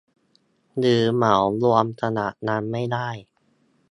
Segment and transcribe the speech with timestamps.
[0.77, 3.09] หรือเหมารวมขนาดนั้นไม่ได้